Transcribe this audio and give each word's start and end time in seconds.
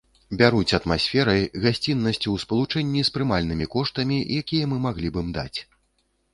Бяруць 0.39 0.75
атмасферай, 0.77 1.41
гасціннасцю 1.65 2.17
ў 2.31 2.37
спалучэнні 2.45 3.05
з 3.11 3.15
прымальнымі 3.19 3.71
коштамі, 3.79 4.17
якія 4.41 4.63
мы 4.75 4.83
маглі 4.91 5.07
б 5.15 5.27
ім 5.27 5.35
даць. 5.41 5.59